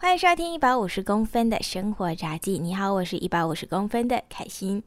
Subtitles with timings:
[0.00, 2.56] 欢迎收听一百五十公分的生活杂技。
[2.56, 4.80] 你好，我是一百五十公分的凯欣。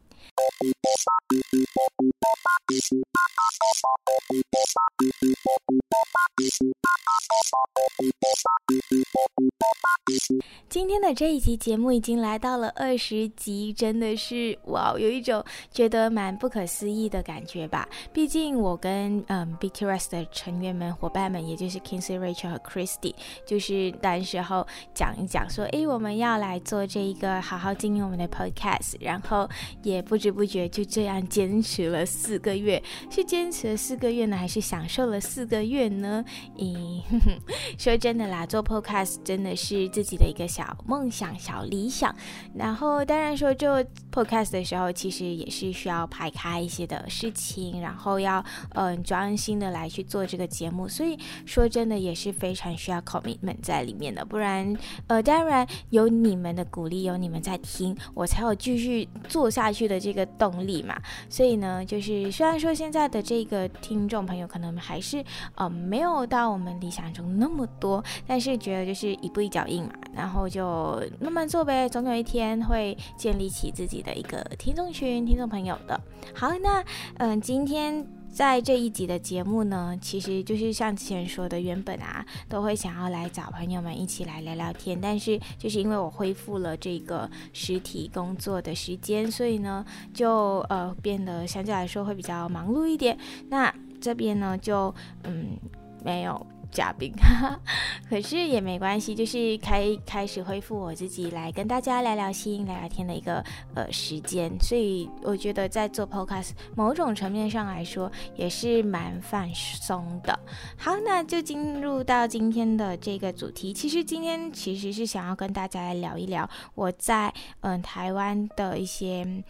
[10.70, 17.88] 今天的这一集节目已经来到了二十集，真的是哇，有一种觉得蛮不可思议的感觉吧。
[18.14, 23.14] 毕竟我跟嗯 BTS 的成员们、伙伴们，也就是 Kinsey、Rachel 和 Christy，
[23.46, 29.50] 就是那时候讲一讲说，诶，我们要来做这一个好好经营我们的 Podcast，然后
[29.84, 32.82] 也不知不觉就这样坚持了四个月。
[33.10, 36.24] 是坚持了四个月呢，还是享受了四个月呢？
[36.58, 37.02] 咦，
[37.78, 40.76] 说真的啦，做 Podcast 真的是自己的一个小。
[40.86, 42.16] 梦想、小理想，
[42.56, 48.44] 然后当然说做 podcast 的时候，其实也是需要排开一些的事情，然后要
[48.76, 54.76] 嗯专心的来去做这个节目，所以说真的也是非常需要 commitment 在里面的，不然
[55.08, 61.00] 呃当然有你们的鼓励，有你们在听，我才有继续做下去的这个动力嘛。
[61.30, 65.24] 所以呢，就是虽然说现在的这个听众朋友可能还是
[65.56, 70.52] 呃没有到我们理想中那么多，但是觉得就是一步一脚印嘛，然后。
[70.52, 75.98] 就慢慢做呗，总有一天会建立起自己的一个听众群、听众朋友的。
[76.36, 76.84] 好，那
[77.20, 93.18] 嗯，今天在这一集的节目呢，其实就是像之前说的，原本啊都会想要来找朋友们一起来聊聊天，但是就是因为我恢复了这个实体工作的时间，所以呢就呃变得相对来说会比较忙碌一点。
[93.50, 95.58] 那这边呢就嗯
[96.04, 96.48] 没有。
[96.72, 97.14] 嘉宾，
[98.10, 103.44] 可是也没关系，就是开开始恢复我自己来跟大家聊聊心、聊聊天的一个
[103.76, 110.40] 呃时间，所以我觉得在做 Podcast 某种层面上来说也是蛮放松的。
[110.78, 113.74] 好，那就进入到今天的这个主题。
[113.74, 119.44] 其实今天其实是想要跟大家来聊一聊我在嗯、台湾的一些。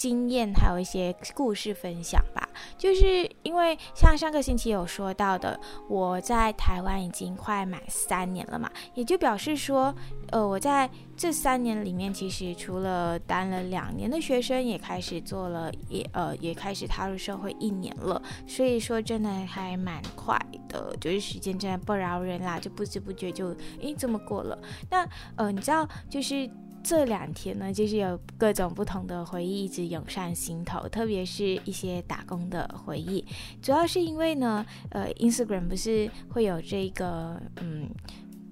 [0.00, 9.94] 经验还有一些故事分享吧，就是因为像上个星期有说到的，我在台湾已经快满三年了嘛，也就表示说，
[10.30, 20.34] 呃，我在这三年里面，其实除了当了两年的学生，也开始做了，也呃也开始踏入社会一年了，所以说真的还蛮快
[20.66, 24.58] 的，就是时间真的不饶人啦，就不知不觉就诶这么过了。
[24.88, 25.06] 那
[25.36, 26.50] 呃你知道就是。
[26.82, 33.24] 这两天呢，就是有各种不同的回忆一直涌上心头，特别是一些打工的回忆。
[33.62, 37.88] 主要是因为呢，呃，Instagram 不是会有这个嗯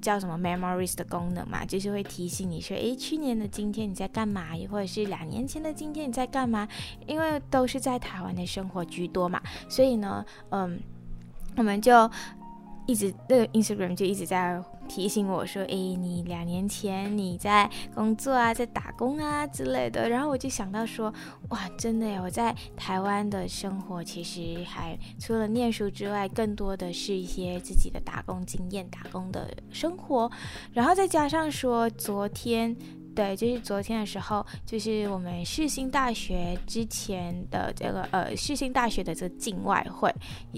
[0.00, 4.50] 叫什么 Memories 的功能嘛，就是会提醒你说，诶，去年的今天你在干嘛？
[4.70, 6.68] 或者是两年前的今天你在干嘛？
[7.06, 10.78] 因为都是在台湾的生活居多嘛，所以呢，嗯，
[11.56, 12.08] 我们就。
[12.88, 21.12] 一直那个 Instagram 就一直在提醒我说：“诶，你两年前你在工作啊，在打工啊之类的。”然后我就想到说
[21.50, 22.22] ：“哇，真的呀！
[22.22, 30.30] 我在台湾的生活其实还除了念书之外，更多的是一些自己的打工经验、打工的生活。
[30.72, 32.74] 然后再加上说昨天。”
[33.18, 40.08] 对，就是昨天的时候，就是我们世新大学之前的这个呃世新大学的这个境外会，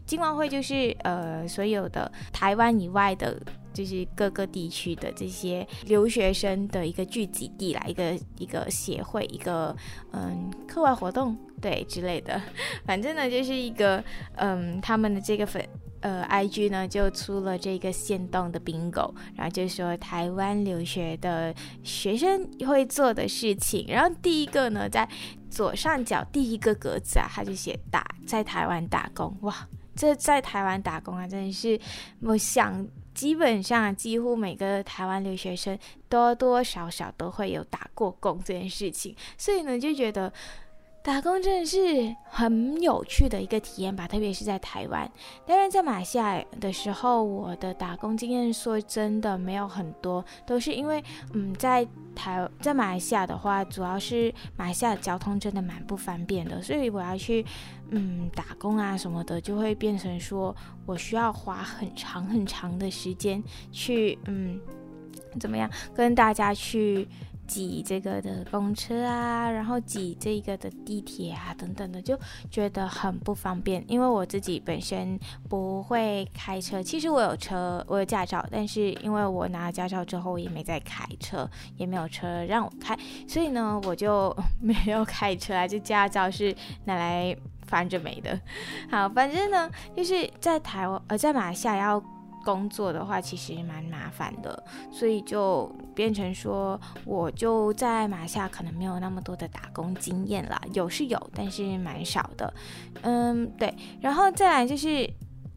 [0.04, 3.40] 境外会就是呃所有的台湾以外的，
[3.72, 9.74] 就是各个地区的这些留学生的一个聚集地啦，一个一个协会，一个
[10.12, 12.38] 嗯课外活动对之类的，
[12.84, 14.04] 反正呢就是一个
[14.36, 15.66] 嗯他们的这个粉。
[16.00, 25.08] 呃，IG 呢就出了这个限动的 bingo，然后就说台湾留学的学生会做的事情，然后第一个呢在
[25.50, 31.78] 左上角第一个格子啊，他就写打在台湾打工，哇，这在台湾打工啊，真的是
[32.20, 35.78] 我想基本上几乎每个台湾留学生
[36.08, 40.32] 多多少少都会有打过工这件事情，所以呢就觉得。
[41.02, 45.10] 打工真的是很有趣的一个体验吧，特别是在台湾。
[45.46, 51.02] 当然，在马来西亚的时候，我的打工经验说真的没有很多，都是因为，
[51.32, 57.44] 嗯，在台在马来西亚的话，主要是马来西亚交通真的蛮不方便的，所以我要去，
[57.88, 60.54] 嗯，打工啊什么的，就会变成说
[60.84, 63.42] 我需要花很长很长的时间
[63.72, 64.60] 去，嗯，
[65.40, 67.08] 怎么样跟大家去。
[67.50, 72.16] 挤这个的公车啊，然后挤这个的地铁啊，等等的，就
[72.48, 73.84] 觉得很不方便。
[73.88, 75.18] 因为我自己本身
[75.48, 85.66] 不会开车，其实我有车，我有驾照，但是因为我拿了驾照之后，也没再开车，也没有车让我开，所以呢，我就没有开车啊。
[85.66, 86.54] 就驾照是
[86.84, 87.36] 拿来
[87.66, 88.40] 翻着没的。
[88.88, 92.00] 好，反正呢，就是在台湾，呃，在马来西亚要。
[92.44, 102.52] 工作的话，其实蛮麻烦的，所以就变成说，我就在马来西亚可能没有那么多的打工经验啦，有是有，但是蛮少的。
[103.02, 105.08] 嗯，对，然后再来就是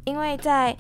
[0.06, 0.76] 因为在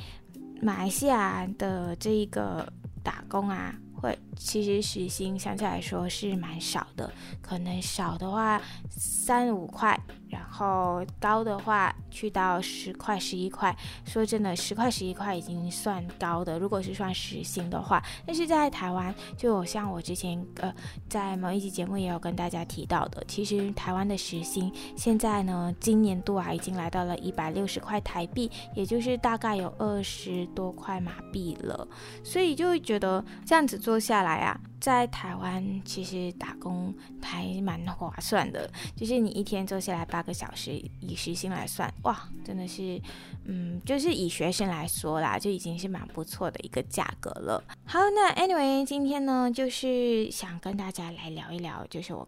[0.61, 2.67] 马来西亚的这一个
[3.03, 3.73] 打工啊。
[4.03, 9.99] 会，其实时薪相对来说是蛮少的，可能少的话三五块，
[10.29, 13.75] 然后高的话去到十块、十一块。
[14.05, 18.03] 说真的，十块、十一块已经算高的，如果是算时薪的话。
[18.25, 20.73] 但是在台湾，就像我之前呃
[21.09, 31.87] 在某一集节目也有跟大家提到的，其实台湾的时薪现在呢，今年度啊已经来到了一百六十块台币，也就是大概有二十多块马币了。
[32.23, 33.99] 所以就会觉得这样子做。
[34.03, 42.99] 下来啊，在台湾其实打工还蛮划算的，就是你一天做下来八个小时，以时薪来算，哇，真的是，
[43.45, 47.63] 嗯，就是以学生来说啦，就已经是蛮不错的一个价格了。
[47.85, 52.27] 好，那 anyway，今天呢，就是想跟大家来聊一聊，就是我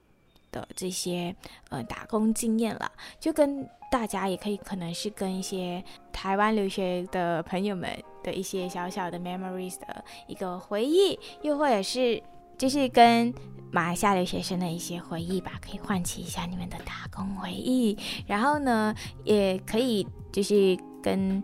[0.52, 1.36] 的这些
[1.70, 7.90] 呃打工经验了，就跟大家也可以可能是跟一些台湾留学的朋友们
[8.24, 12.22] 的一些小小的 memories 的一个回忆，又或者是
[12.58, 13.34] 就是跟
[13.72, 17.98] 马来西亚留学生的一些回忆吧，可以唤起一下你们的打工回忆。
[18.26, 18.94] 然后呢，
[19.24, 21.42] 也可以就是跟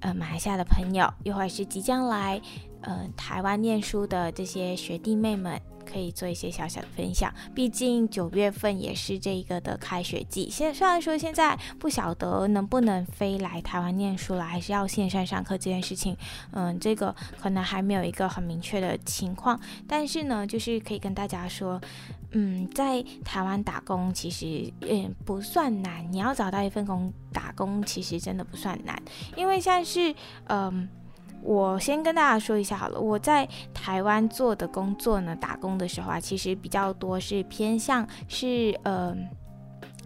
[0.00, 2.40] 呃马来西亚的朋友，又或者是即将来
[2.82, 5.60] 呃台湾念书的这些学弟妹们。
[5.90, 10.50] 可以做一些小小的分享，毕竟九月份也是这个的开学季。
[10.50, 16.16] 现虽然说现在不晓得能不能飞来台湾念书了，还是要线上上课这件事情，
[16.52, 19.58] 嗯，这个可能还没有一个很明确的情况。
[19.86, 21.80] 但是呢，就是可以跟大家说，
[22.32, 29.00] 嗯，在台湾打工其实嗯不算难，你要找到一份工打工其实真的不算难，
[29.36, 30.14] 因为像是
[30.48, 30.88] 嗯。
[31.42, 39.16] 我先跟大家说一下好了，我在台湾做的工作呢，打工的时候啊，其实比较多是偏向是呃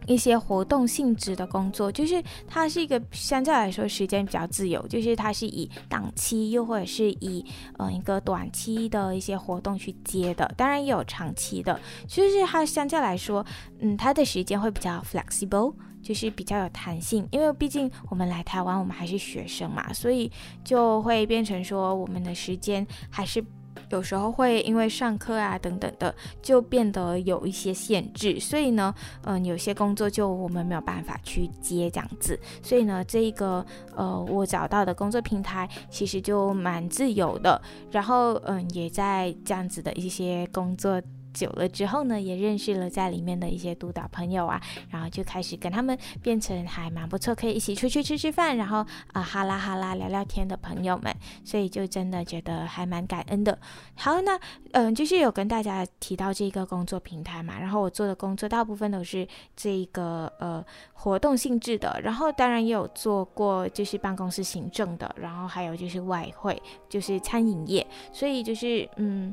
[0.07, 7.45] 一些活动性质的工作，就是它是一个相对来说时间比较自由，就是它是以档期又或者是以
[7.79, 13.45] 呃一个短期的一些活动去接的，当然也有长期的，就是它相对来说，
[13.81, 15.73] 嗯，它的时间会比较 flexible。
[16.03, 20.31] 就是比较有弹性，因为毕竟我们来台湾，我们还是学生嘛，所以
[20.65, 23.43] 就会变成说，我们的时间还是
[23.91, 28.41] 有时候会因为上课啊等等的，就变得有一些限制。
[28.41, 32.39] 所以呢，嗯，有些工作就我们没有办法去接这样子。
[32.63, 33.65] 所以呢，这一个
[33.95, 37.61] 呃，我找到的工作平台其实就蛮自由的，
[37.91, 41.01] 然后嗯，也在这样子的一些工作。
[41.33, 51.15] 久了之后呢，也认识了在里面的一些督导朋友啊，然后就开始跟他们变成还蛮不错，可以一起出去吃吃饭，然后啊、哈啦哈啦聊聊天的朋友们，
[51.45, 53.59] 所以就真的觉得还蛮感恩的。
[53.95, 54.39] 好，那
[54.73, 59.27] 嗯、就是有跟大家提到这个工作平台嘛，然后我做的工作大部分都是
[59.57, 69.33] 这个呃活动性质的，然后当然也有做过就是办公室行政的，然后还有就是外汇，就是餐饮业，所以就是嗯。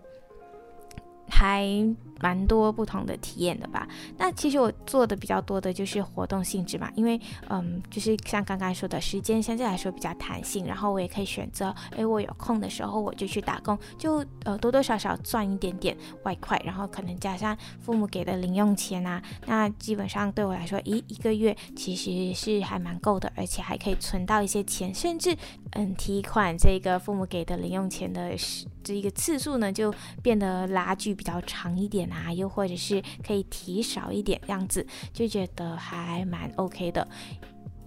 [1.30, 1.66] 还
[2.22, 3.88] 蛮多不同的体验的吧。
[4.18, 25.34] 那其实我做的比较多的就是活动性质嘛，因为嗯，就是像刚刚说的时间相对来说比较弹性，然后我也可以选择，诶，我有空的时候我就去打工，就呃多多少少赚一点点外快，然后可能加上父母给的零用钱啊，那基本上对我来说，一一个月其实是还蛮够的，而且还可以存到一些钱，甚至
[25.72, 28.32] 嗯提款这个父母给的零用钱的
[28.84, 37.06] 这一个次数呢，就变得拉锯比较长一点啊，又或者是可以提少一点，这样子就觉得还蛮 OK 的。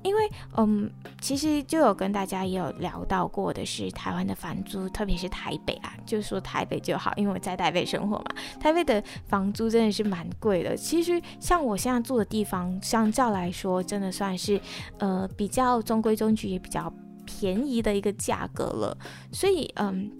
[0.02, 0.20] 因为
[0.58, 0.90] 嗯，
[1.22, 8.24] 其实就有跟大家也有聊到过的是台湾的房租，特别是台北啊，就说台北就好，因为我在台北生活嘛，
[8.60, 10.76] 台北的房租真的是蛮贵的。
[10.76, 14.60] 其实像我现在住的地方，相较来说，真的算是
[14.98, 16.92] 呃比较中规中矩，也比较
[17.24, 18.98] 便宜的一个价格了。
[19.32, 20.10] 所以嗯。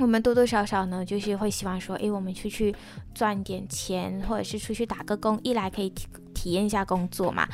[0.00, 2.74] 我们多多少少呢，就是会希望说，诶，我们出去
[3.14, 7.46] 赚点钱，或者是出去打个工，一来可以体体验一下工作嘛，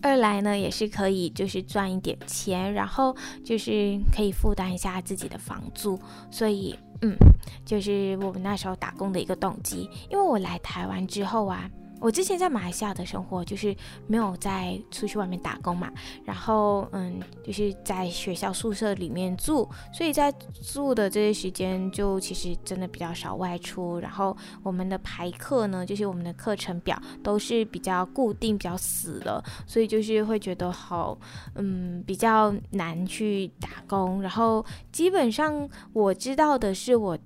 [0.00, 3.14] 二来呢也是可以就是赚一点钱，然后
[3.44, 5.98] 就是可以负担一下自己的房租，
[6.30, 7.16] 所以嗯，
[7.64, 9.90] 就是我们那时候打工的一个动机。
[10.08, 11.68] 因为我来台湾之后啊，
[12.00, 13.74] 我之前在马来西亚的生活就是
[14.06, 15.90] 没有在出去外面打工嘛，
[16.24, 23.98] 然后嗯，就是在学校宿舍里面住，所以在住的这些时间就其实真的比较少外出。
[23.98, 31.18] 然后我们的排课呢，就是我们的课程表都是比较固定、比较死的，所以就是会觉得好
[31.56, 34.22] 嗯比较难去打工。
[34.22, 37.18] 然后基本上我知道的是我。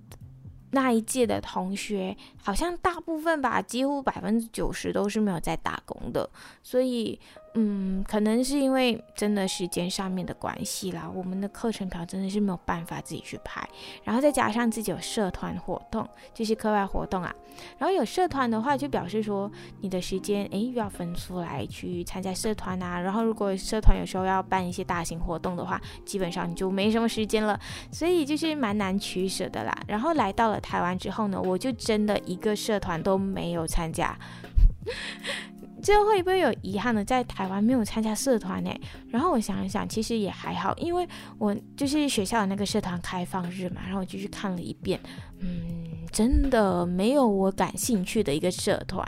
[0.73, 6.29] 那一届的同学，好像大部分吧，几乎百分之九十都是没有在打工的，
[6.62, 7.19] 所以。
[7.54, 13.68] 嗯，可能是因为真的时间上面的关系啦，我们的课程表真的是没有办法自己去排，
[14.04, 17.35] 然后再加上自己有社团活动，就是课外活动啊，
[17.76, 29.78] 然后有社团的话，就表示说你的时间诶又要分出来去参加社团啊，然后如果社团有时候要办一些大型活动的话，基本上你就没什么时间了，所以就是蛮难取舍的啦。
[29.87, 34.18] 然后来到了台湾之后呢，我就真的一个社团都没有参加。
[35.82, 37.04] 这会不会有遗憾呢？
[37.04, 38.70] 在台湾没有参加社团呢？
[39.10, 41.06] 然后我想一想，其实也还好，因为
[41.38, 45.00] 我就是学校的那个社团开放日嘛，然后我就去看了一遍，
[45.40, 49.04] 嗯，真的没有我感兴趣的一个社团。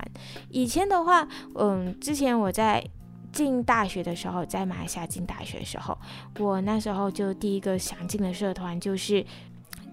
[0.50, 2.84] 以前的话，嗯，之前我在
[3.32, 5.96] 进大学的时候，在马来西亚进大学的时候，
[6.40, 9.24] 我那时候就第一个想进的社团就是。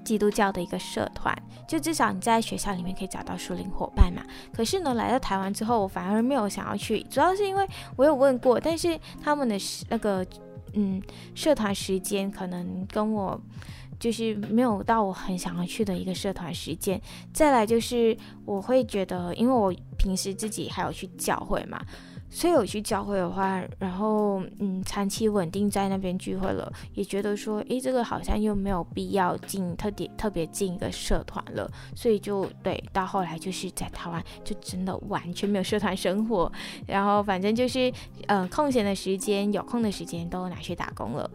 [0.03, 1.35] 基督教的一个社团，
[1.67, 4.23] 就至少你在学校里面可以找到属灵伙伴嘛。
[4.53, 9.55] 可是呢，来到台湾之后，我反而没有想要去，主要是因为我有问过，但是他们的
[9.89, 10.25] 那个
[10.73, 11.01] 嗯
[11.35, 13.39] 社团时间可能跟我
[13.99, 16.99] 就是没有到我很想要去的一个社团时间。
[17.33, 21.79] 再来就是我会觉得，因为我平时自己还有去教会嘛。
[22.33, 36.49] 所以我去教会的话，然后嗯，长期稳定在那边聚会了，也觉得说，诶，这个好像又没有必要进特别特别进一个社团了，所以就对，到后来就是在台湾就真的完全没有社团生活，
[36.87, 37.91] 然后反正就是
[38.27, 41.29] 嗯、呃，空闲的时间、有空的时间都拿去打工了。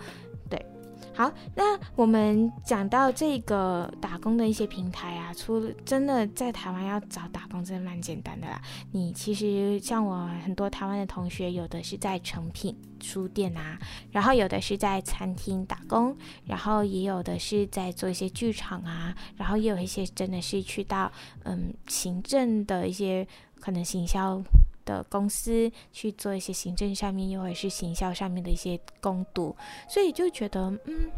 [1.16, 8.60] 好，那我们讲到这个打工的一些平台啊，除真的在台湾要找打工，真的蛮简单的啦。
[8.92, 13.78] 你其实像我很多台湾的同学，有的是在成品书店啊，
[14.10, 21.10] 然后有的是在餐厅打工，然后也有的是在做一些剧场啊，然后也有一些真的是去到
[21.44, 23.26] 嗯行政的一些
[23.58, 24.42] 可能行销。
[24.86, 29.54] 的公司去做一些行政上面，又或者是行销上面的一些工读，
[29.86, 31.10] 所以就觉得嗯，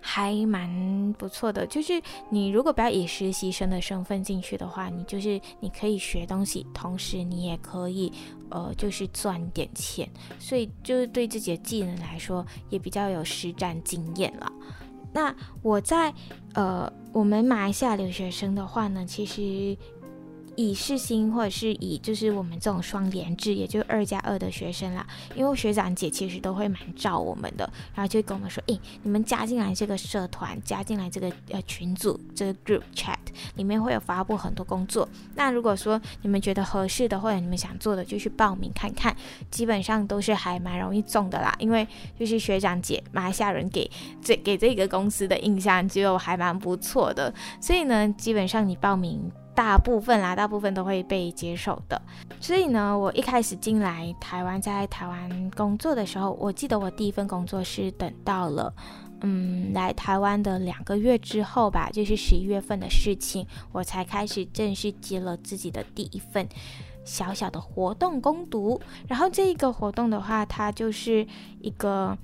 [0.00, 1.66] 还蛮不错的。
[1.66, 8.12] 就是你如果不要以实习生的身份进去的话，你就是你可以学东西，同时你也可以
[8.50, 10.08] 呃，就是赚点钱。
[10.38, 14.52] 所以就是对自己的技能来说，也比较有实战经验了。
[15.12, 16.14] 那我在
[16.54, 19.76] 呃，我们马来西亚留学生的话呢，其实。
[20.56, 33.16] 以世新或者是以就是我们这种双联制，也就二加二的学生啦，因为学长姐其实都会蛮照我们的，然后就跟我们说，诶，你们加进来这个社团，加进来这个呃群组，这个 group chat
[33.56, 35.08] 里面会有发布很多工作。
[35.34, 39.14] 那如果说你们觉得合适的或者你们想做的，就去报名看看，
[39.50, 41.86] 基本上都是还蛮容易中的啦，因为
[42.18, 43.90] 就是学长姐马来西亚人给
[44.22, 49.30] 这给这个公司的印象就还蛮不错的，所以呢，基本上你报名。
[49.60, 52.00] 大部分啦，大部分都会被接受的。
[52.40, 58.72] 所以呢，我一开始进来台湾，在台湾工作的时候，我记得我第一份工作是等到了，
[59.20, 66.48] 嗯，来台湾的两个月之后吧，就是十一月份的事情，我才开始正式接了自己的第一份
[67.04, 68.80] 小小的活动攻读。
[69.06, 71.26] 然后这一个活动的话，它就是
[71.60, 72.16] 一个。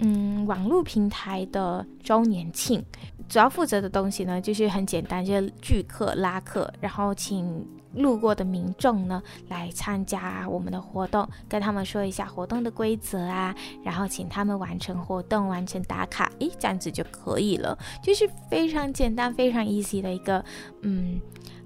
[0.00, 2.84] 嗯，网络平台的周年庆，
[3.28, 20.44] 主要负责的东西呢，就是很简单，就是聚客拉客，然后请路过的民众呢来参加我们的活动，跟他们说一下活动的规则啊，然后请他们完成活动，完成打卡，诶，这样子就可以了，就是非常简单、非常 easy 的一个
[20.82, 21.20] 嗯。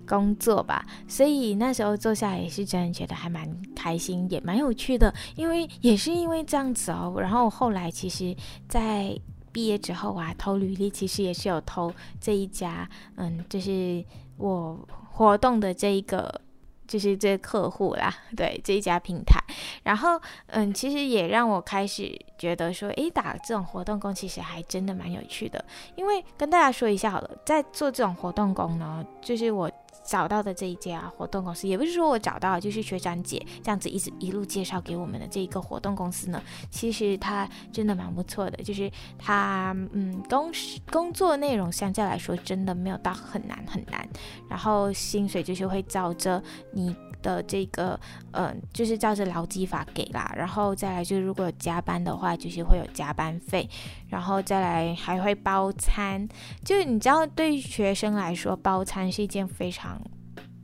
[0.08, 3.46] 工作吧，所以那时候坐下也是真的觉得还蛮
[3.76, 5.12] 开心，也蛮有趣的。
[5.36, 8.34] 因为也是因为这样子哦，然后后来其实，
[8.66, 9.14] 在
[9.52, 14.04] 毕业之后啊，投履历其实也是有投这一家，嗯，就是
[14.36, 14.78] 我
[15.12, 16.40] 活动的这一个，
[16.86, 19.42] 就是这客户啦，对，这一家平台。
[19.82, 25.62] 然后嗯，其实也让我开始觉得说，诶，打这种活动工其实还真的蛮有趣的。
[25.96, 29.70] 因为跟大家说一下好了，在做这种活动工呢，就是我。
[30.04, 40.50] 找到的这一家活动公司，也不是说我找到，就是学长姐这样子一直一路介绍给我们的这一个活动公司呢，其实它真的蛮不错的，就是它嗯工
[40.90, 44.08] 工作内容相对来说真的没有到很难很难，
[44.48, 46.42] 然后薪水就是会照着
[46.72, 47.98] 你的这个
[48.30, 53.68] 嗯、呃、就是照着劳基法给啦，然后再来就是如果加班的话，就是会有加班费，
[54.08, 56.28] 然后再来还会包餐，
[56.64, 60.00] 就你知道对于学生来说包餐是一件非常。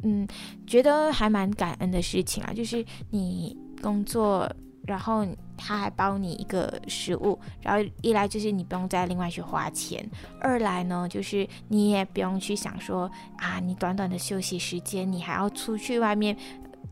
[0.06, 0.28] 嗯，
[0.66, 4.46] 觉得还蛮感恩的事情啊，就是你工作，
[4.86, 10.06] 然后他还包你一个食物，然后一来就是你不用再另外去花钱，
[10.38, 16.36] 二来呢就是你也不用去想说啊，你短短的休息时间，你还要出去外面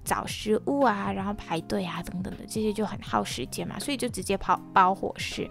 [0.05, 5.49] 找食物啊，然后排队啊等等的，这些就很耗时间嘛，所以就直接跑包伙食。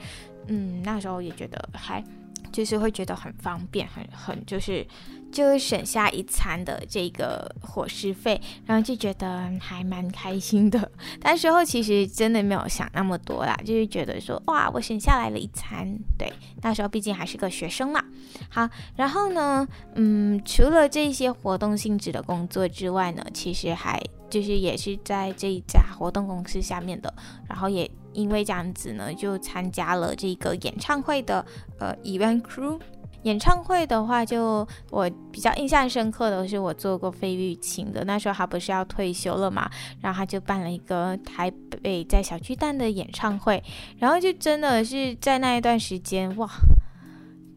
[0.48, 2.04] 嗯，那时候也觉得还
[2.52, 4.86] 就是会觉得很方便，很很就是。
[5.32, 10.92] 就会省下一餐的这个伙食费，然后就觉得还蛮开心的。
[11.22, 15.88] 但时候其实真的没有想那么多啦，就是觉得说哇，我省下来了一餐。
[16.18, 16.30] 对，
[16.62, 18.04] 那时候毕竟还是个学生嘛。
[18.50, 18.68] 好，
[18.98, 19.66] 然后呢，
[19.96, 23.98] 嗯，除了这些活动性质的工作之外呢，其实还
[24.32, 27.14] 就是也是在这一家活动公司下面的，
[27.48, 31.46] 然后也因为这样子呢，就参加了这个演唱会的
[31.78, 32.80] 呃 event crew。
[33.24, 39.70] 演唱会的话，就我比较印象深刻的是，我做过费玉清的，那时候他不是要退休了嘛，
[40.00, 41.52] 然后他就办了一个台
[41.84, 43.64] 北在小巨蛋的演唱会，
[44.00, 46.50] 然后就真的是在那一段时间，哇，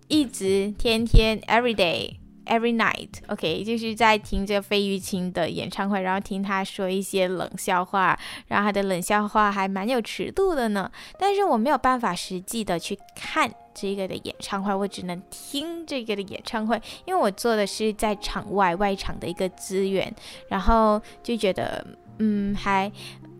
[0.08, 2.16] 一直天天 every day
[2.46, 13.52] every night，OK，就是在听这个费玉清的演唱会，然后听他说一些冷笑话，然后他的冷笑话还蛮有尺度的呢，但是我没有办法实际的去看。
[13.76, 20.14] 这个的演唱会，我只能听这个的演唱会，因为我做的是在场外外场的一个资源，
[20.46, 21.84] 然后就觉得，
[22.20, 22.88] 嗯，还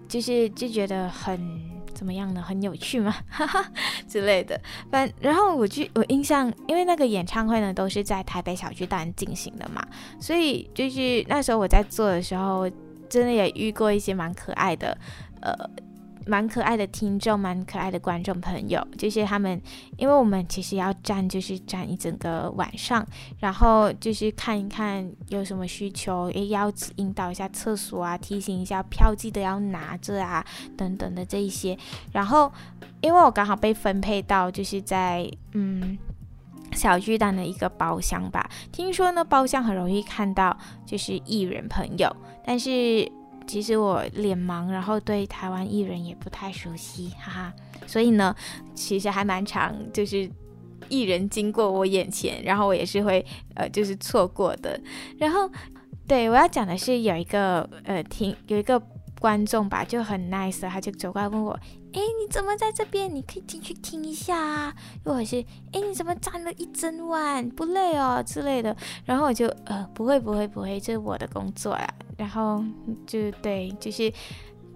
[0.09, 1.39] 就是就觉得很
[1.95, 2.43] 怎么样呢？
[2.43, 3.65] 很有趣吗，哈 哈
[4.07, 4.61] 之类的。
[4.91, 9.83] 反然后我就我印象，因为那个演唱会呢都是在台北小巨蛋进行的嘛，
[10.21, 12.69] 所以就是那时候我在做的时候，
[13.09, 14.99] 真的也遇过一些蛮可爱的，
[15.41, 15.55] 呃。
[16.27, 19.61] 蛮可爱的听众，蛮可爱的观众朋友，就是他们，
[19.97, 23.07] 因为我们其实要站，就是站一整个晚上，
[23.39, 30.45] 然后就是看一看有什么需求，也要引导一下厕所啊，提醒一下票记得要拿着啊，
[30.77, 31.77] 等等的这一些。
[32.13, 32.51] 然后，
[33.01, 35.99] 因为我刚好被分配到就是在嗯
[36.73, 42.15] 小巨蛋的一个包厢吧，听说呢包厢很容易看到就是艺人朋友，
[42.45, 43.11] 但是。
[43.47, 47.53] 其实我脸盲，然后对台湾艺人也不太熟悉，哈哈。
[47.87, 48.35] 所以呢，
[48.75, 50.29] 其实还蛮长，就是
[50.89, 54.81] 艺人经过我眼前，然后我也是会呃，就是错过的。
[55.19, 55.51] 然后，
[56.09, 58.81] 对，我要讲的是有一个呃，听有一个
[59.25, 61.59] 观众吧，就很 nice，他就走过来问我。
[61.95, 63.15] 哎，你怎么在这边？
[63.15, 64.75] 你可以进去听一下啊。
[65.03, 67.49] 或者是，哎，你怎么站了一整晚？
[67.49, 68.77] 不累哦之类的。
[69.07, 71.89] 然后我就，呃，不会，不会，不会，这是我的工作呀。
[72.19, 72.63] 然后
[73.07, 74.13] 就对，就是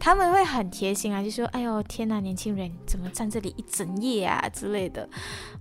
[0.00, 5.06] 他们会很贴心啊，就说，哎呦，天呐，年轻人怎么站这里一整夜啊之类的。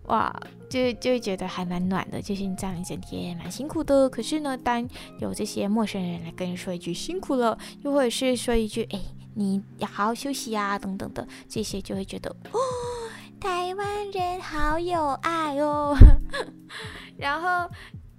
[0.08, 0.36] 哇，
[0.70, 2.22] 就就会觉得还蛮暖的。
[2.22, 4.86] 就是你这样一整天蛮辛苦的，可是呢，当
[5.20, 9.00] 有这些陌生人来跟你说一句辛苦了，又或者是说一句，哎。
[9.40, 12.58] 你要好好休息啊，等等的这些就会觉得哦，
[13.40, 15.96] 台湾人好有爱哦。
[17.16, 17.70] 然后，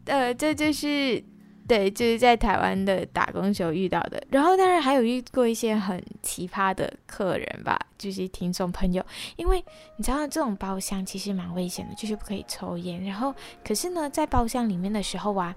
[0.05, 1.20] 呃，这就是
[1.68, 4.20] 对，就是在台湾的打工时候遇到的。
[4.31, 9.04] 然后，当然还有遇过一些很奇葩的客人吧，就是听众朋友。
[9.37, 9.62] 因为
[9.96, 13.04] 你知道，这种包厢其实蛮危险的，就是不可以抽烟。
[13.04, 15.54] 然后，可是呢，在包厢里面的时候啊，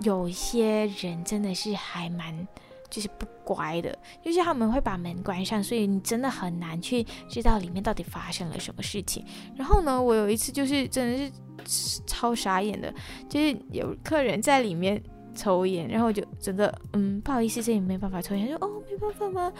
[0.00, 2.48] 有一些人真的是还蛮。
[2.90, 9.24] 就是不乖的，就是他们会把门关上，所以你真的很难去知道里面到底发生了什么事情。
[9.56, 11.32] 然后呢，我有一次就是真的
[11.64, 12.92] 是超傻眼的，
[13.30, 15.02] 就是有客人在里面
[15.34, 19.52] 抽烟，然后我就整个嗯，不好意思，这里没办法抽烟，说哦，没办法吗？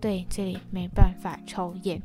[0.00, 2.00] 对，这里没办法抽烟。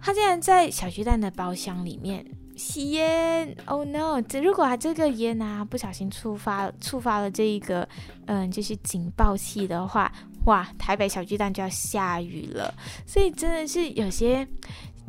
[0.00, 2.24] 他竟然在小巨蛋的包厢里面。
[2.54, 4.20] 吸烟，Oh no！
[4.20, 7.88] 这如果他这个烟啊不小心触发触发了这一个
[8.26, 10.12] 嗯，就是警报器的话，
[10.44, 12.72] 哇，台北小巨蛋就要下雨了。
[13.06, 14.46] 所以真的是有些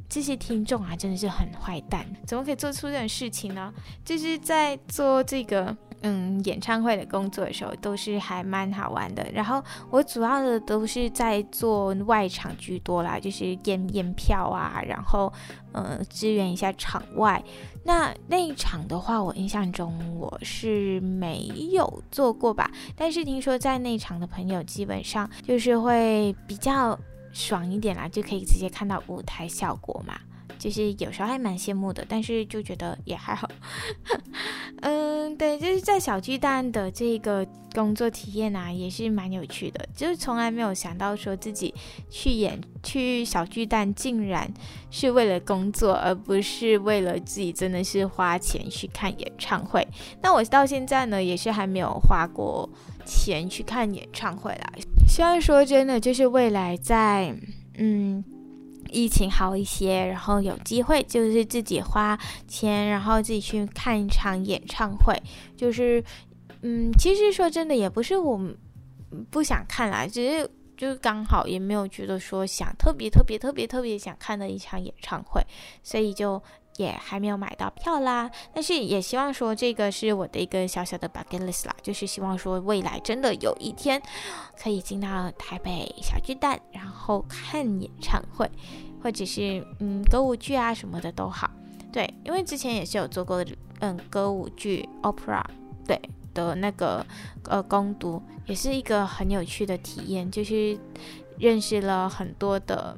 [0.08, 3.74] 这些听众啊，真的是很坏蛋，怎么可以做出这种事情呢？
[4.06, 9.26] 就是在做这个嗯演唱会的工作的时候，都是还蛮好玩的。
[9.34, 15.32] 然后我主要的都是在做外场居多啦，就是验验票啊，然后
[15.72, 17.44] 呃支援一下场外。
[17.86, 26.98] 那那一场的话，我印象中我是没有做过吧，但是听说在那场的朋友基本上就是会比较
[27.32, 30.14] 爽一点啦，就可以直接看到舞台效果嘛。
[30.58, 33.50] 就是有时候还蛮羡慕的，但是就觉得也还好。
[34.82, 39.88] 嗯，对，就是在小巨蛋的这个工作体验啊，也是蛮有趣的。
[39.96, 41.74] 就是从来没有想到说自己
[42.10, 44.52] 去演去小巨蛋，竟然
[44.92, 49.88] 是为了工作，而不是为了自己真的是花钱去看演唱会。
[50.22, 52.68] 那我到现在呢，也是还没有花过
[53.06, 54.74] 钱去看演唱会啦。
[55.08, 57.34] 虽然说真的，就是未来在
[57.78, 58.24] 嗯。
[58.94, 65.14] 疫情好一些，然后有机会就是自己花钱，然后自己去看一场演唱会。
[65.58, 66.04] 就是，
[66.62, 68.40] 嗯，其实说真的，也不是我
[69.30, 75.42] 不想看啦，只是就是刚好也没有觉得说想特别特别特别特别想看的一场演唱会，
[75.82, 76.42] 所以就。
[76.78, 84.02] 也还没有买到票啦，但是也希望说这个是我的一个小小的 bucket list 啦，就是希望说未来真的有一天
[84.60, 88.50] 可以进到台北小巨蛋，然后看演唱会，
[89.04, 91.52] 或者是嗯歌舞剧啊什么的都好。
[91.92, 93.46] 对，因为之前也是有做过
[93.80, 95.44] 嗯歌舞剧 opera
[95.86, 96.02] 对
[96.34, 97.06] 的那个
[97.50, 100.78] 呃攻读，也是一个很有趣的体验，就是
[101.38, 102.96] 认识了很多的。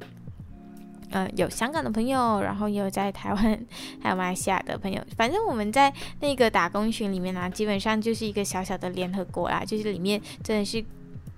[1.10, 3.66] 嗯，有香港的朋友，然后也有在台湾，
[4.02, 5.00] 还有马来西亚的朋友。
[5.16, 10.84] 反正我们在那个打工群里面呢、基本上就是一个小小的联合国啦，就是里面真的是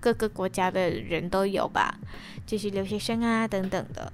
[0.01, 1.95] 各个国家的人都有吧，
[2.47, 4.11] 就是留学生啊等等的。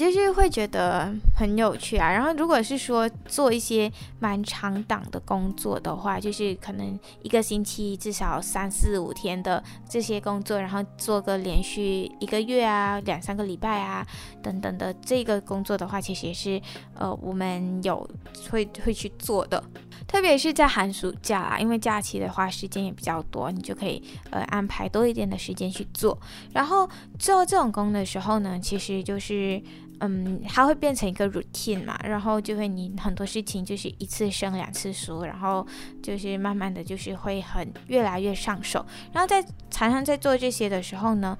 [0.00, 14.06] 就是会觉得很有趣啊，然后如果是说做一些蛮长档的工作的话，就是可能一个星期至少三四五天的这些工作，然后做个连续一个月啊、两三个礼拜啊
[14.42, 16.58] 等等的这个工作的话，其实也是
[16.94, 18.08] 呃我们有
[18.50, 19.62] 会会去做的，
[20.08, 26.18] 特别是在寒暑假啊，因为假期的话时间也比较多，你就可以呃安排多一点的时间去做。
[26.54, 29.62] 然后做这种工的时候呢，其实就是。
[30.00, 35.66] 嗯，它会变成一个 routine 嘛，然后就会你很多事情就是一次生两次熟，然后
[36.02, 41.36] 就是慢慢的就是会很越来越上手，然后在常常在做这些的时候呢，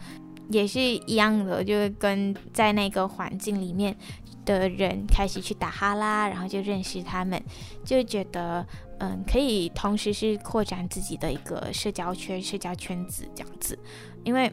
[0.50, 3.96] 也是一样的，就是跟在那个环境里面
[4.44, 7.42] 的人开始去打哈拉，然后就认识他们，
[7.82, 8.66] 就觉得
[8.98, 13.78] 嗯可以同时是扩展自己的一个社交圈、社交圈子这样子，
[14.22, 14.52] 因为。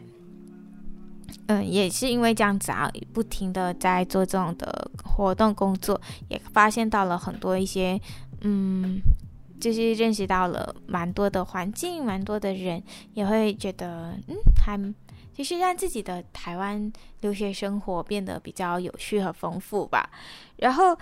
[1.48, 7.98] 嗯，也是因为这样子啊，不停的在做这种的活动工作，也发现到了很多一些，
[8.42, 9.00] 嗯，
[9.58, 12.82] 就是认识到了蛮多的环境，蛮多的人，
[13.14, 14.78] 也会觉得，嗯，还
[15.32, 20.10] 就是让自己的台湾留学生活变得比较有趣和丰富吧。
[20.56, 20.94] 然后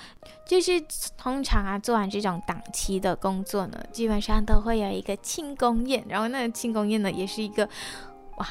[0.46, 0.80] 就是
[1.18, 7.68] 通常啊，做完这种档期的工作呢，基本上都会有一个庆功宴，然后那个庆功宴呢，也是一个，
[8.36, 8.46] 哇。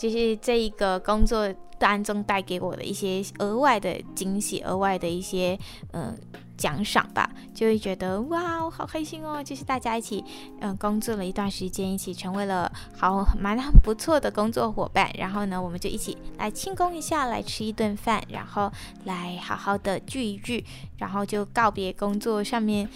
[0.00, 5.58] 就是这一个工作当中带给我的一些额外的惊喜，额外的一些
[5.92, 6.16] 嗯。
[6.60, 9.42] 奖赏吧，就会觉得哇，好开心哦！
[9.42, 10.22] 就是大家一起，
[10.60, 15.10] 嗯，工作了一段时间，一起成为了好蛮不错的工作伙伴。
[15.16, 18.70] 然后呢，我们就一起来庆功一下，来吃一顿饭，然后
[19.04, 20.62] 来好好的聚一聚，
[20.98, 22.86] 然后就告别工作上面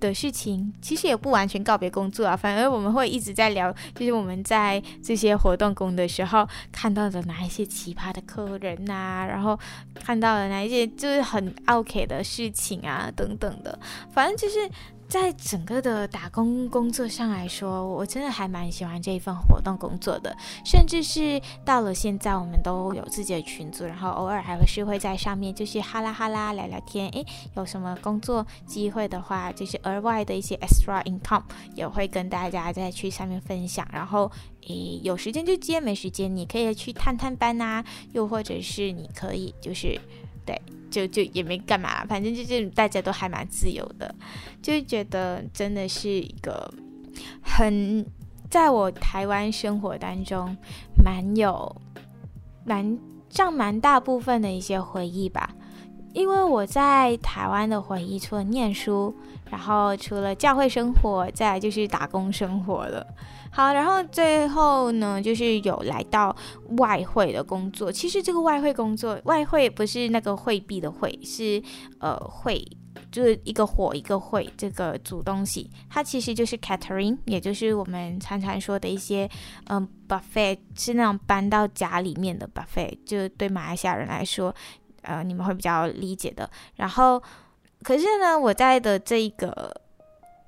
[0.00, 0.72] 的事情。
[0.80, 9.58] 其实也不完全告别工作啊，反而我们会一直在聊，就是我们在这些活动工的时候看到的哪一些奇葩的客人呐、啊，然后
[9.94, 13.10] 看到的哪一些就是很 OK 的事情啊。
[13.14, 13.78] 等等的，
[14.12, 14.68] 反正就是
[15.12, 20.34] 在整个的打工工作上来说，我真的还蛮喜欢这一份活动工作的。
[20.64, 27.10] 甚至是到了现在，我们都有自己的群组，然后偶尔还会是会在上面就是哈拉哈拉聊聊天。
[27.10, 31.42] 诶，有什么工作机会的话，就是额外的一些 extra income
[31.74, 33.86] 也会跟大家再去上面分享。
[33.92, 34.32] 然后，
[34.66, 40.00] 诶，有时间就接，没时间你可以去探探班啊，又或者是你可以就是
[40.46, 40.58] 对。
[40.92, 44.14] 就就也没干嘛，反正就是大家都还蛮自由的，
[44.62, 46.72] 就觉得真的是一个
[47.42, 48.06] 很
[48.50, 50.54] 在我台湾生活当中
[51.02, 51.74] 蛮有
[52.64, 52.98] 蛮
[53.30, 55.54] 占蛮大部分的一些回忆吧。
[56.12, 59.14] 因为我在台湾的回忆，除了念书，
[59.50, 63.06] 然后除了教会生活，再来就是打工生活了。
[63.50, 66.34] 好，然后最后呢，就是有来到
[66.78, 67.92] 外汇的工作。
[67.92, 71.62] 其实这个外汇工作，外汇不是那个汇币的汇，是
[71.98, 72.66] 呃汇
[73.10, 79.28] 就是一个火一个汇，这个煮东西，它其实就是 catering，也就是我们常常说的一些，
[79.66, 84.54] 嗯，buffet 是那种搬到家里面的 buffet，就对马来西亚人来说，
[85.02, 86.48] 呃，你们会比较理解的。
[86.76, 87.22] 然后，
[87.82, 89.80] 可是呢，我在的这一个，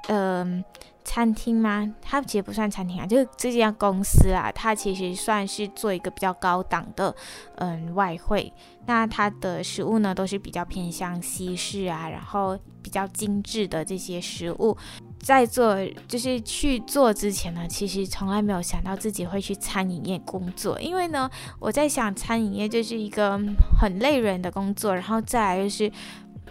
[0.09, 0.65] 嗯。
[1.07, 1.95] 餐厅吗？
[2.01, 7.15] 它其实不算餐厅啊，就是这家公司啊，它其实算是做一个比较高档的，
[7.57, 8.51] 嗯，外汇。
[8.87, 14.75] 那它的食物呢，都是比较偏向西式啊，然后比较精致的这些食物。
[15.25, 15.75] 在做
[16.07, 23.41] 就是去做之前呢，其实从来没有想到自己会去餐饮业工作，因为呢，我在想餐饮业就是一个
[23.81, 25.91] 很累人的工作，然后再来就是。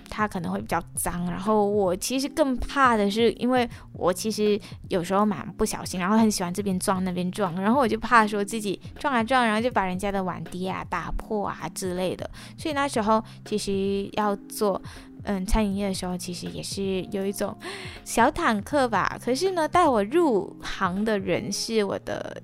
[0.10, 4.60] 它可能会比较脏，然后我其实更怕的是，因为我其实
[4.90, 12.30] 有时候蛮不小心，然后很喜欢这边撞那边撞，然后我就怕说自己撞啊撞，然后就把人家的碗碟啊打破啊之类的。
[12.56, 14.80] 所以那时候其实要做
[15.24, 17.56] 嗯餐饮业的时候，其实也是有一种
[18.04, 19.18] 小坦克吧。
[19.24, 22.42] 可是呢，带我入行的人是我的。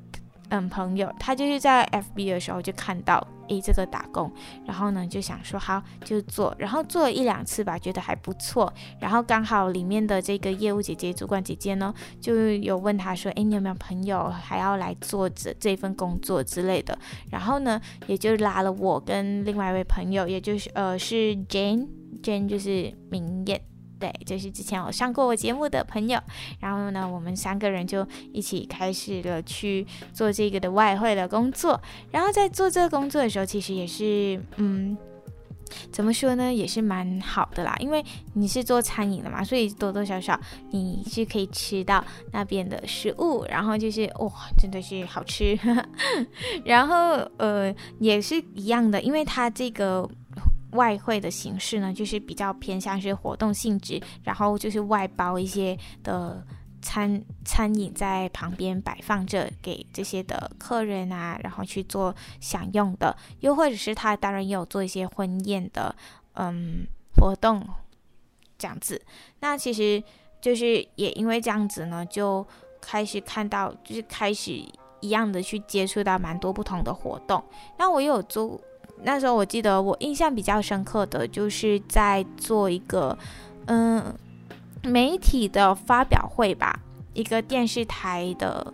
[0.51, 4.33] 嗯，朋友，他就是在 FB 的时候就看到诶这个打工，
[4.65, 16.97] 然后呢就想说好就做，然后做了一两次吧，觉得还不错，然后刚好里面的这个业务姐姐、主管姐姐呢就有问他说，诶你有没有朋友还要来做这这份工作之类的，
[17.29, 21.87] 然后呢也就拉了我跟另外一位朋友，也就是呃是 Jane
[22.22, 23.62] Jane 就是明艳。
[24.00, 26.17] 对，就是之前有上过我节目的朋友，
[26.62, 31.82] 然后呢，我们三个人就一起开始了去做这个的外汇的工作。
[32.10, 34.98] 然后在做这个工作的时候，其实也是，嗯，
[35.91, 38.02] 怎么说呢，也是蛮好的啦，因为
[38.36, 40.39] 你是做餐饮的嘛，所以多多少少
[40.72, 45.60] 你是可以吃到那边的食物，然后就是哇，真的是好吃。
[46.63, 50.10] 然后呃，也是一样的，因为它这个。
[50.71, 56.45] 外汇的形式呢，就是比较偏向是活动性质，然后就是外包一些的
[56.82, 65.95] 餐餐饮在旁边摆放着给这些的客人啊，然后去做享用的，又或者是他当然也有做一些婚宴的
[66.34, 67.67] 嗯活动
[68.58, 69.01] 这样子。
[69.39, 70.03] 那其实
[70.39, 72.45] 就是也因为这样子呢，就
[72.79, 74.63] 开始看到就是开始
[74.99, 77.43] 一样的去接触到蛮多不同的活动。
[77.77, 78.62] 那我有做。
[79.03, 83.17] 那时候我记得我印象比较深刻的就是在做一个
[83.67, 84.03] 嗯
[84.83, 86.79] 媒体的发表会吧，
[87.13, 88.73] 一个电视台的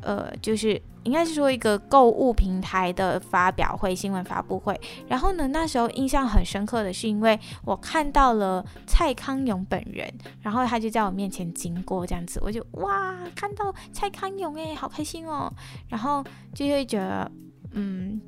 [0.00, 4.80] 呃就是应该是说一个购物平台的发表会，新闻发布会。
[5.08, 10.08] 然后呢，那时候印象很深刻的是因为我看到了蔡康永本人，
[10.40, 15.52] 然后他就在我面前经过这样子，我就哇看到蔡康永诶，好开心哦，
[15.88, 17.30] 然后就会觉得
[17.72, 18.20] 嗯。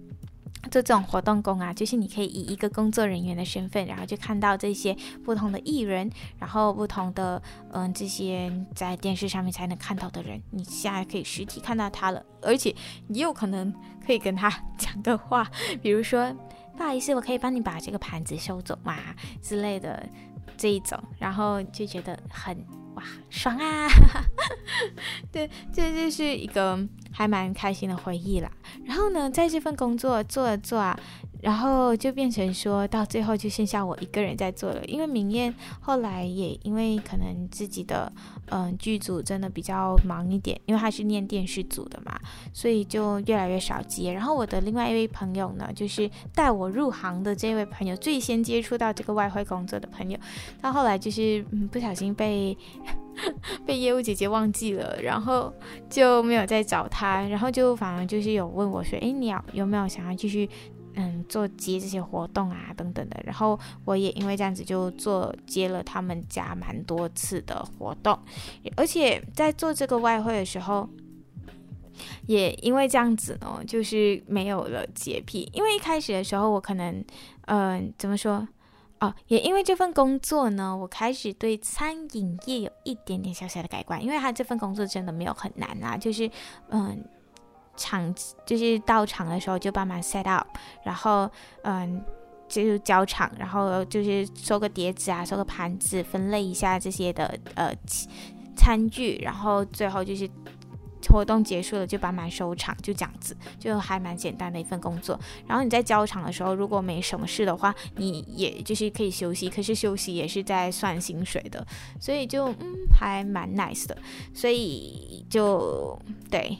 [0.70, 7.40] 做这种活动工啊，就是你可以以一个工作人员的身份，然后就看到这些不同的艺人，然后不同的
[7.72, 12.74] 嗯这些在电视上面才能看到的人，你现在可以实体看到他了，而且
[13.08, 13.72] 你有可能
[14.04, 15.50] 可以跟他讲的话，
[15.82, 16.34] 比如说
[16.76, 18.96] 不好意思，我可以帮你把这个盘子收走吗？
[19.40, 20.06] 之类的
[20.56, 22.56] 这一种，然后就觉得很
[22.96, 23.88] 哇爽啊，
[25.32, 26.78] 对，这就是一个。
[27.16, 28.50] 还蛮开心的回忆啦，
[28.84, 30.94] 然后呢，在这份工作做着做啊，
[31.40, 38.10] 然后就变成说到最后就剩下我一个人在做了，因为明艳后来也因为可能自己的
[38.46, 42.18] 嗯剧组真的比较忙一点，因为他是念电视组的嘛，
[42.52, 44.12] 所以就越来越少接。
[44.12, 50.18] 然后我的另外一位朋友呢，就是带我入行的这位朋友，最先接触到这个外汇工作的朋友，
[50.60, 52.56] 到后来就是嗯不小心被。
[53.64, 55.50] 被业务姐姐忘记了，然后
[55.88, 60.46] 就没有再找他，然后就反而就是有问我说：“诶，你要有没有想要继续
[60.96, 68.18] 嗯做接这些活动啊等等的？”然后我也因为这样子就做接了他们家蛮多次的活动，
[68.76, 70.88] 而且在做这个外汇的时候，
[72.26, 77.04] 也因为这样子呢，就是没有了洁癖，因为一开始的时候我可能
[77.46, 78.46] 嗯怎么说？
[78.98, 86.30] 哦，也因为这份工作呢，我开始对餐饮业有一点点小小的改观，因为他这份工作真的没有很难啊，就是
[86.70, 87.04] 嗯，
[87.76, 90.46] 场就是到场的时候就帮忙 set up，
[90.82, 91.30] 然后
[91.62, 92.04] 嗯，
[92.48, 97.72] 就是交场，然后就是收个碟子啊，收个盘子，分类一下这些的呃
[98.56, 100.28] 餐具，然后最后就是。
[101.08, 105.18] 活动结束了就帮忙收场，就这样子，就还蛮简单的一份工作。
[105.46, 111.66] 然后你在交场的时候，如果没什么事的话，你也就是可以休息，可是休息也是在算薪水的，
[112.00, 113.96] 所以就嗯还蛮 nice 的。
[114.34, 115.98] 所以就
[116.30, 116.58] 对，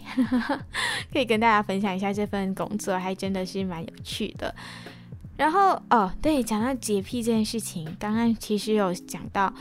[1.13, 4.55] 可以跟大家分享一下这份工作，还真的是蛮有趣的。
[5.37, 9.53] 然后哦，对，讲到洁癖这件事情，刚刚其实有讲到，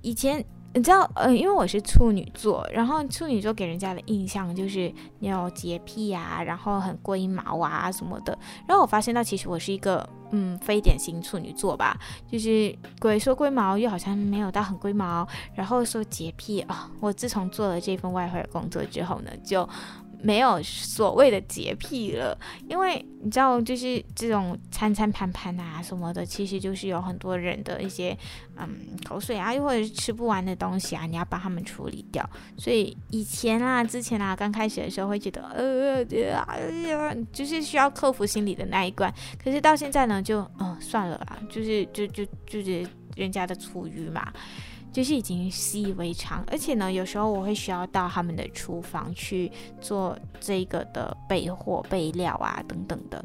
[0.00, 8.36] 以前你知道，呃，因为我是处女座，然后处女座给人家的印象就是你有洁癖啊，然后很龟毛啊什么的。
[8.66, 11.96] 然后我发现到，其实我是一个嗯非典型处女座吧，
[12.28, 19.68] 就是鬼说龟毛又好像没有到很龟毛，然后说洁癖啊、哦，我自从做了这份外汇工作之后呢，就。
[20.24, 28.16] 没有所谓的洁癖了，因为你知道，就是这种餐餐盘盘啊什么的，其实就是有很多人的一些
[28.56, 28.66] 嗯
[29.06, 32.26] 口水啊，又或者是吃不完的东西啊，你要帮他们处理掉。
[32.56, 39.12] 所以以前啊，之前啊，刚开始的时候会觉得呃，呃，就是需要克服心理的那一关。
[39.42, 44.32] 可是到现在呢，就嗯、算了啦，就是就就就是人家的厨余嘛。
[44.94, 53.22] 就是已经习以为常，而且呢，有时候我会需要到他们的厨房去做这个的备货、备料啊等等的，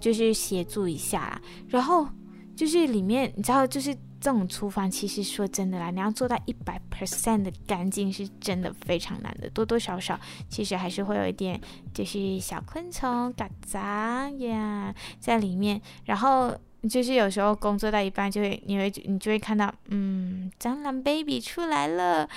[0.00, 1.40] 就是协助一下啦。
[1.68, 2.08] 然后
[2.56, 11.60] 就是里面，你知道，就是这种厨房，其实说真的啦，你要做到一百 percent 的干净，是真的非常难的，多多少少其实还是会有一点，
[11.94, 16.52] 就是小昆虫、嘎杂呀在里面，然后。
[16.88, 22.28] 就是有时候工作到一半，就会你会你就会看到，嗯，蟑螂 baby 出来了，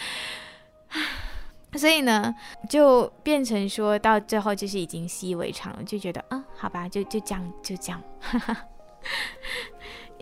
[1.74, 2.34] 所以呢，
[2.70, 8.66] 就变成说到最后就是已经习以为常了，就觉得，嗯，好吧，就就这样就这样，哈哈，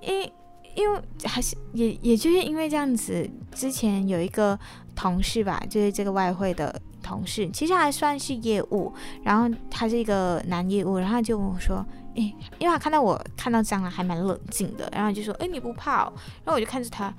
[0.02, 0.32] 因
[0.76, 4.58] 因为还是也也就是因为这样子，之前有一个
[4.96, 11.86] 同事吧，就是这个外汇的同事，其实还算是业务，然后他是一个男业务，然后就跟我说。
[12.16, 16.14] 诶，因为他看到我看到蟑螂还蛮冷静的，然后就说：“诶，你不怕哦？”
[16.46, 17.12] 然后我就看着他，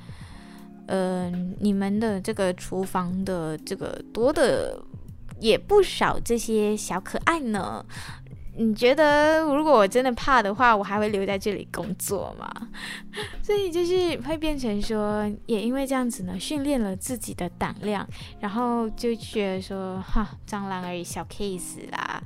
[0.86, 4.80] 嗯、呃，你们的这个厨房的这个多的
[5.40, 7.84] 也不少这些小可爱呢。
[8.56, 12.50] 你觉得如果我真的怕的话，我还会留在这里工作吗？
[13.42, 18.06] 所以就是会变成说，也因为这样子呢，训练了自己的胆量，
[18.40, 22.22] 然后就觉得说，哈，蟑螂而已，小 case 啦。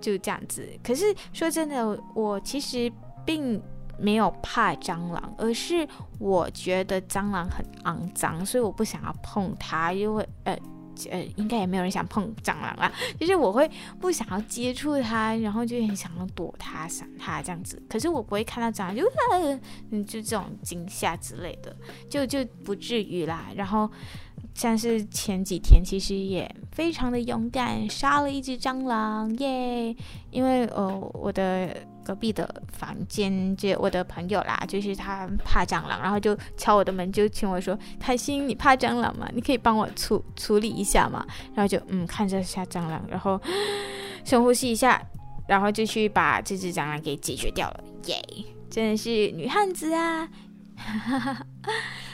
[0.00, 2.90] 就这样子，可是说真的，我其实
[3.22, 3.62] 并
[3.98, 5.86] 没有怕蟑螂，而是
[6.18, 10.58] 我觉得蟑螂很肮脏，所以我不想要碰它，因为呃
[11.08, 17.82] 呃，应该也没有人想碰蟑螂啦，就是我会不想要接触它，然后就很想要躲它、闪它这样子。
[17.88, 19.02] 可是我不会看到蟑螂就
[19.90, 21.74] 嗯、就这种惊吓之类的，
[22.08, 23.50] 就就不至于啦。
[23.54, 23.90] 然后。
[24.52, 29.94] 像是前几天，其实也非常的勇敢，杀了一只蟑螂耶！
[30.30, 31.74] 因为呃，我的
[32.10, 39.30] 隔壁的房间，就我的朋友啦，就是他怕蟑螂，然后就敲我的门，就请我说：“开心，你怕蟑螂吗？
[39.32, 43.40] 你可以帮我处处理一下吗？”然后就嗯，看着下蟑螂，然后
[44.24, 45.00] 深呼吸一下，
[45.46, 48.20] 然后就去把这只蟑螂给解决掉了耶！
[48.68, 50.28] 真的是女汉子啊！
[50.76, 51.46] 哈哈哈。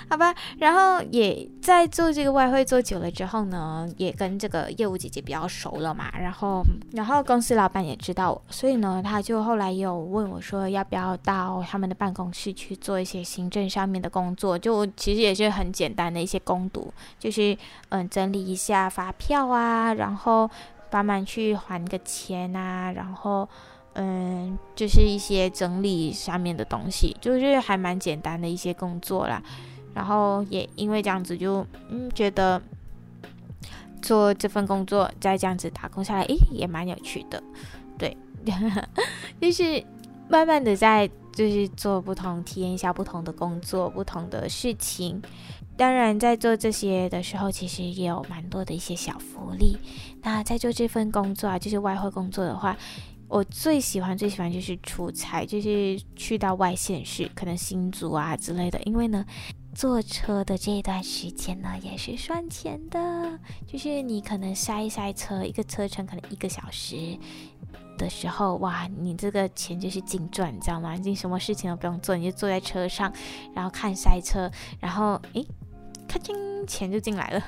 [0.09, 6.11] 好吧，然后也在做这个外汇做久了之后呢，也跟这个业务姐姐比较熟了嘛。
[6.17, 14.57] 然后，然后公司老板也知道我，所以呢，他就后来有问我说，要不要到他们的办公室去做一些行政上面的工作。
[14.57, 17.57] 就其实也是很简单的一些工读，就是
[17.89, 20.49] 嗯，整理一下发票啊，然后
[20.89, 23.49] 帮忙去还个钱啊，然后
[23.95, 29.43] 嗯，就是一些整理上面的东西，就是还蛮简单的一些工作啦。
[29.97, 32.61] 然后也因为这样子就，嗯觉得
[34.03, 37.43] 做这份工作再这样子打工下来，诶，也蛮有趣的，
[37.97, 38.15] 对，
[39.41, 39.83] 就是
[40.29, 45.23] 慢慢的在就是做不同，体验一下不同的工作，不同的事情。
[45.79, 49.79] 当然，在做这些的时候，其实也有蛮多的一些小福利。
[50.23, 52.77] 那在做这份工作啊，就是外汇工作的话，
[53.29, 59.25] 我最喜欢最喜欢就是出差，就是去到外县市，可能新竹啊之类的，因为呢。
[59.77, 63.39] 坐车的这段时间呢，也是算钱的。
[63.67, 66.97] 就是你可能塞一塞车，一个车程可能一个小时
[67.99, 70.95] 的时候，哇，你这个钱就是净赚，你知道吗？
[70.95, 73.13] 你什么事情都不用做，你就坐在车上，
[73.55, 75.47] 然后看塞车，然后诶，
[76.09, 76.35] 咔嚓，
[76.67, 77.43] 钱就进来了。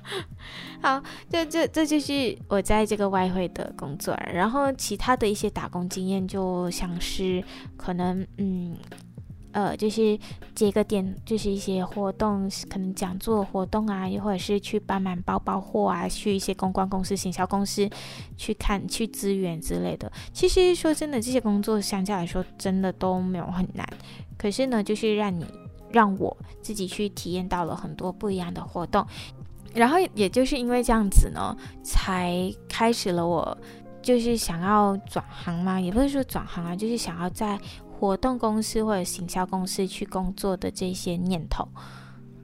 [0.80, 4.18] 好，这这这就是我在这个外汇的工作。
[4.32, 7.44] 然后其他的一些打工经验，就像是
[7.76, 8.74] 可能嗯。
[9.54, 10.18] 呃，就是
[10.52, 17.88] 接个电，就是一些活动，可能讲座活动啊，又或者是去帮忙包包货啊，去一些公关公司、行销公司
[18.36, 20.10] 去看、去资源之类的。
[20.32, 23.88] 其实说真的，这些工作相较来说，真的都没有很难。
[24.36, 25.46] 可是呢，就是让你
[25.92, 29.06] 让我自己去体验到了很多不一样的活动，
[29.72, 33.56] 然后也就是因为这样子呢，才开始了我。
[34.02, 37.58] 就是想要转行嘛，也不是说转行啊，就是想要在
[37.98, 41.66] 活动公司或者行销公司去工作的这些念头。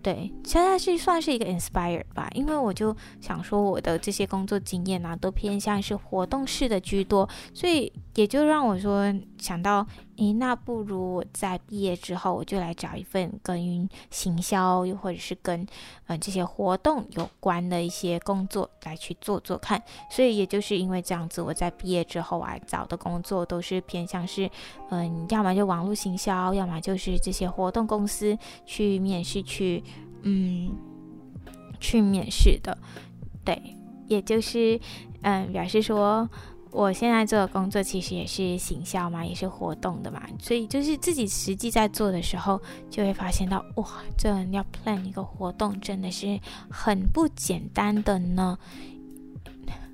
[0.03, 9.87] 对，现在是算是一个 inspired 吧，因为我就想说，我的这些工作经验啊，都偏向是活动式的居多，所以也就让我说想到，
[10.21, 15.67] 诶，那不如我在毕业之后，我就来找一份跟行销又或者是跟
[16.07, 19.83] 呃这些活动有关的一些工作来去做做看。
[20.11, 24.51] 所以也就是因为这样子，我在毕业之后啊，找的工作都是偏向是，
[24.91, 29.83] 嗯、要么就网络行销，要么就是这些活动公司去面试去。
[30.23, 30.71] 嗯，
[31.81, 32.77] 去面试的，
[33.43, 33.59] 对，
[34.07, 34.79] 也就是
[35.23, 36.29] 嗯，表示说
[36.73, 46.39] 我现在做的工作其实也是行销嘛，也是活动的嘛，所以就是自己实际在做的时候，就会发现到哇，这要 plan 一个活动真的是
[46.71, 48.57] 很不简单的呢。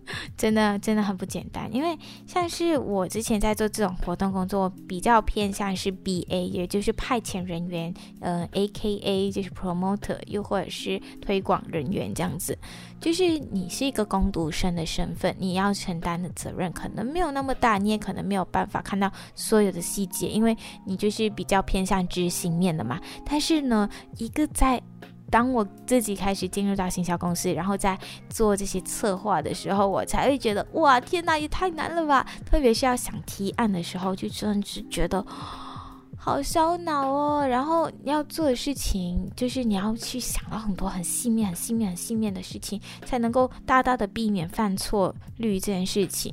[0.36, 12.56] 真的真的很不简单，因为像是我之前在做这种活动工作，比较偏向是 BA，也就是派遣人员，呃，AKA 就是 promoter，又或者是推广人员这样子。
[12.98, 22.98] 就是你是一个工读生的身份，你要承担的责任可能没有那么大，你也可能没有办法看到所有的细节，因为你就是比较偏向执行面的嘛。
[23.24, 24.82] 但是呢，一个在
[25.30, 27.98] 当我自己开始进入到行销公司，然后在
[28.30, 32.26] 做这些策划的时候，我才会觉得哇，天哪，也太难了吧！
[32.44, 35.24] 特别是要想提案的时候，就真的是觉得
[36.16, 37.46] 好烧脑哦。
[37.46, 46.32] 然后你要做的事情，就是你要去想到很多很细面、很细面、很细面的事情，才能够大大的避免犯错率这件事情。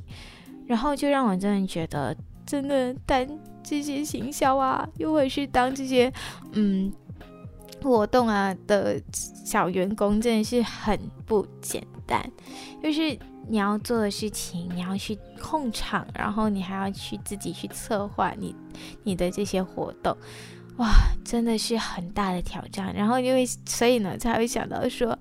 [0.66, 2.16] 然后就让我真的觉得，
[2.46, 3.26] 真的当
[3.62, 6.12] 这些行销啊，又或者是当这些
[6.52, 6.92] 嗯。
[7.84, 12.30] 活动啊的小员工真的是很不简单，
[12.82, 13.16] 就是
[13.46, 18.54] 你要做的事情，你要去控场，然后你还要去自己去策划你
[19.02, 20.16] 你的这些活动，
[20.78, 20.88] 哇，
[21.24, 22.92] 真的是很大的挑战。
[22.94, 25.16] 然后因为所以呢，才会想到说，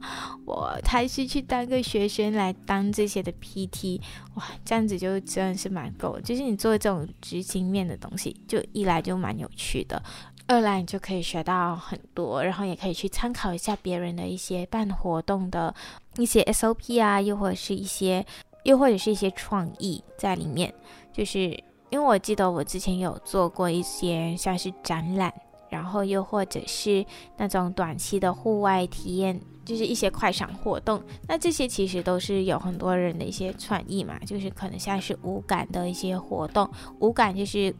[0.45, 3.99] 我还是去当个学生来当这些的 PT，
[4.35, 6.17] 哇，这样子就真的是蛮够。
[6.21, 10.01] 就是你做这种执行面的东西，就一来就蛮有趣的。
[10.45, 15.73] 二来你就可以学到很多，然后也可以去参考一下别人的一些办活动的
[16.17, 18.23] 一些 SOP 啊，又或者是一些，
[18.63, 20.71] 又或者是一些创意在里面。
[21.13, 21.39] 就是
[21.89, 25.33] 因为我记得我之前有做过一些像是展览，
[25.69, 27.05] 然后又或者是
[27.37, 31.01] 那种短期的户外体验，就是一些快闪活动。
[31.25, 36.69] 那这些其实都是有很多人的一些创意嘛，就是可能像是无感的一些活动，
[36.99, 37.73] 无感就是。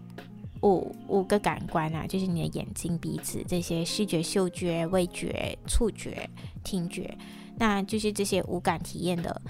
[0.63, 6.29] 五五个感官啊，就是你的眼睛、鼻子这些视觉、嗅觉、味觉、触觉、
[6.63, 7.17] 听觉，
[7.57, 9.41] 那就是这些五感体验的，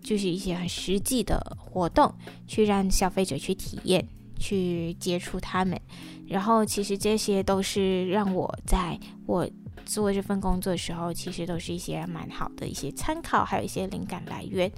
[0.00, 2.10] 就是一些很实际的活动，
[2.48, 4.08] 去让消费者去体验、
[4.38, 5.78] 去接触他们。
[6.26, 9.46] 然后，其实这些都是让我在我
[9.84, 14.72] 做这份工作的时候，其实都是一些蛮好的一些参考，还有一些灵感来源。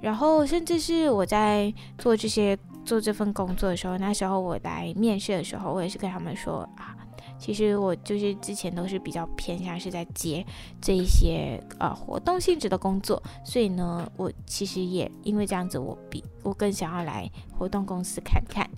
[0.00, 2.58] 然后，甚至是我在做这些。
[2.84, 6.96] 做这份工作的时候，那时候我来面试的时候，我也是跟他们说啊，
[7.38, 10.44] 其实我就是之前都是比较偏向是在接
[10.80, 18.68] 这一些呃活动性质的工作，所以呢，我其实也因为这样子，我比我更想要来活动公司看看。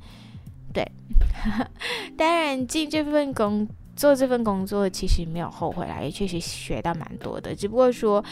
[0.72, 0.86] 对，
[2.16, 3.68] 当然进这份工。
[3.96, 7.54] 做这份工作其实没有后悔啦，也确实学到蛮多的。
[7.54, 8.22] 只不过说，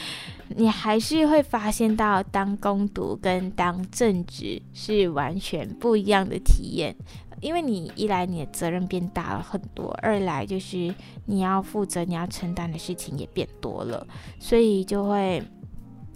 [0.50, 6.94] 你还是会发现到当工读跟当正职是完全不一样的体验，
[7.40, 10.94] 因为你一来你的责任变大了很多，二来就是
[11.24, 14.06] 你要负责、你要承担的事情也变多了，
[14.38, 15.42] 所以就会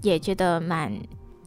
[0.02, 0.92] 也觉得蛮。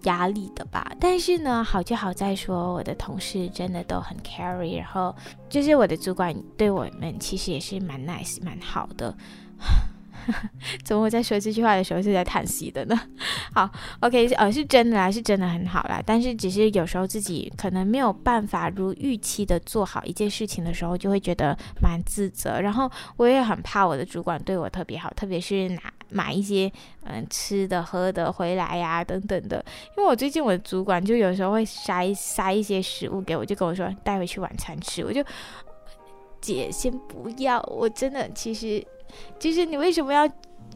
[0.03, 5.15] 压力的吧，但是呢，好就好在说，我的同事真的都很 carry，然后
[5.49, 9.15] 就是我的主管对我们其实也是蛮 nice、蛮好的。
[10.83, 12.99] 怎么我在说这句话的时候是在叹息的呢？
[13.55, 13.67] 好
[14.01, 15.99] ，OK，呃，是真的啦，是真的很好啦。
[16.05, 22.61] 但是只是有时候自己可能没有办法如预期的做好一件事情的时候，就会觉得蛮自责。
[22.61, 25.81] 然后我也很怕我的主管对我特别好，特别是拿
[26.11, 26.71] 买一些
[27.05, 29.63] 嗯吃的喝的回来呀、等等的。
[29.97, 35.03] 因为我最近我的主管就有时候会塞塞一些食物给我，就跟我说带回去晚餐吃。
[35.03, 35.23] 我就
[36.39, 38.85] 姐先不要，我真的其实。
[39.37, 40.25] 就是你为什么要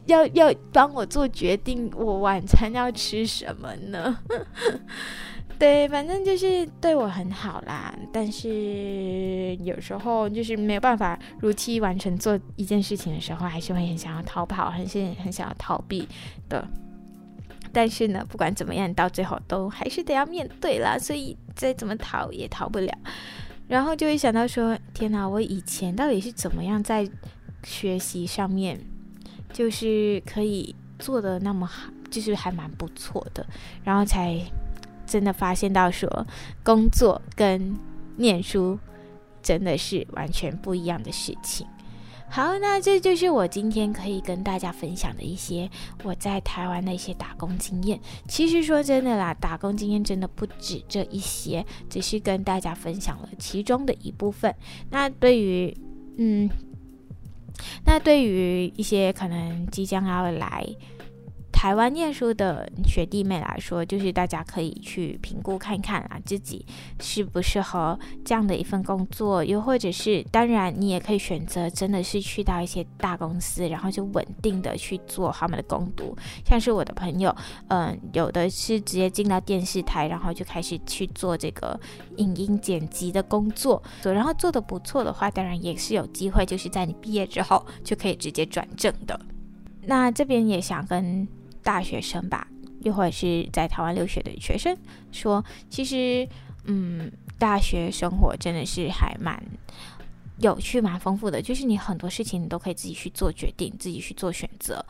[0.04, 1.90] 要要帮我做决定？
[1.96, 4.18] 我晚餐要吃什么呢？
[5.58, 7.94] 对，反正就是对我很好啦。
[8.12, 16.06] 但是有时候就是没有办法如期完成做一件事情的时候，还是会很想要逃跑，很是很想要逃避
[16.48, 16.66] 的。
[17.72, 20.98] 但是呢，不管怎么样，到最后都还是得要面对啦。
[20.98, 22.92] 所以再怎么逃也逃不了。
[23.66, 27.08] 然后就会想到说，天哪，我以前到底是怎么样在
[27.64, 28.78] 学习上面，
[29.52, 33.44] 就是可以做得那么好，就是还蛮不错的，
[33.82, 34.40] 然后才
[35.06, 36.26] 真的发现到说，
[36.62, 37.74] 工作跟
[38.16, 38.78] 念书
[39.42, 41.66] 真的是完全不一样的事情。
[42.28, 45.70] 好，那这就是我今天可以跟大家分享的一些
[46.02, 48.00] 我在台湾的一些打工经验。
[48.26, 54.52] 其实说真的啦，打工经验真的不止这一些，只是跟大家分享了其中的一部分。
[54.90, 55.72] 那对于，
[56.18, 56.50] 嗯，
[57.84, 60.66] 那对于一些可能即将要来。
[61.56, 66.64] 台湾念书的学弟妹来说，就是大家可以去评估看看啊，自己
[67.00, 76.14] 适不适合这样的一份工作，又或者是，当然你也可以选择真的是去到一些大公司，然后就稳定的去做他们的工读。
[76.44, 77.34] 像是我的朋友，
[77.68, 81.80] 嗯，有的是直接进到电视台，然后就开始去做这个
[82.18, 89.18] 影音剪辑的工作，然后做的不错的话，当然也是有机会，就是在你毕业之后就可以直接转正的。
[89.86, 91.26] 那这边也想跟。
[91.66, 92.46] 大学生吧，
[92.82, 94.78] 又或者是在台湾留学的学生，
[95.10, 96.26] 说其实，
[96.66, 97.10] 嗯，
[97.40, 99.42] 大学生活真的是还蛮
[100.38, 104.86] 有趣、蛮丰富的，就是你很多事情你都可以自己去做决定，自己去做选择。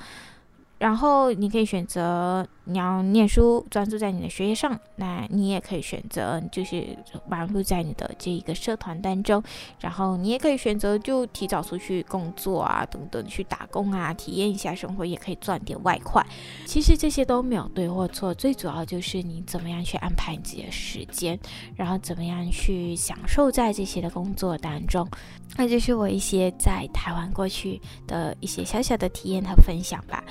[0.79, 6.85] 然后你可以选择你要念书，专注在你的学业上；那你也可以选择就是
[7.29, 9.43] 忙碌在你的这一个社团当中。
[9.81, 16.25] 然后你也可以选择就提早出去工作啊，等等去打工啊，体验一下生活，也可以赚点外快。
[16.67, 21.39] 其实这些都没有对或错，最主要就是你怎么样去安排你自己的时间，
[21.77, 25.09] 然后怎么样去享受在这些的工作当中。
[25.57, 30.25] 那就是我一些在台湾过去的一些小小的体验和分享吧。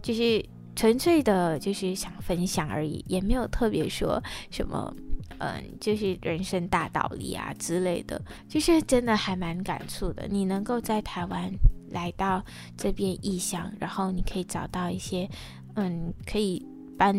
[0.00, 0.44] 就是
[0.78, 4.94] 纯粹的，就是想分享而已，也没有特别说什么，
[5.38, 8.22] 嗯，就是人生大道理啊之类的。
[8.48, 11.52] 就是真的还蛮感触的，你能够在台湾
[11.90, 12.40] 来到
[12.76, 15.28] 这边异乡，然后你可以找到一些，
[15.74, 16.64] 嗯，可以
[16.96, 17.12] 帮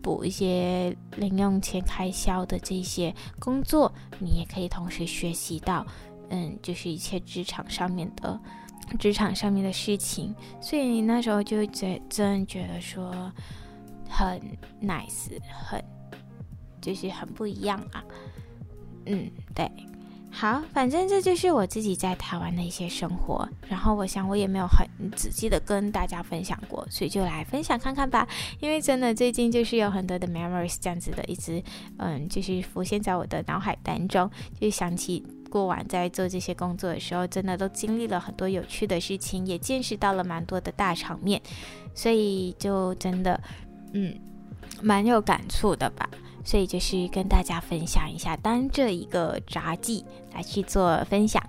[0.00, 5.84] 补一些零用钱开销的这些工作，你也可以同时学习到，
[6.28, 8.40] 嗯，就是一切职场上面的。
[8.98, 13.32] 职场上面的事情，所以那时候就觉真觉得说
[14.08, 14.40] 很
[14.82, 15.82] nice，很
[16.80, 18.04] 就是很不一样啊。
[19.06, 19.70] 嗯，对，
[20.30, 23.48] 好，反正这就是我自己在台湾的一些生活。
[23.68, 24.86] 然后我想我也没有很
[25.16, 28.28] 仔细的跟大家分享过，所以就来分享看看吧。
[28.60, 31.62] 因为真的最近就是有很多的 memories 这样子的，一直
[31.98, 34.30] 嗯，就是浮现在我的脑海当中，
[34.60, 35.24] 就想起。
[35.50, 41.42] 过往在做这些工作的时候，真的都经历了很多有趣的事情，也见识到了蛮多的大场面，
[41.94, 43.38] 所以就真的，
[43.92, 44.18] 嗯，
[44.80, 46.08] 蛮有感触的吧。
[46.42, 51.42] 所以就是跟大家分享一下，当这一个杂记来去做分享，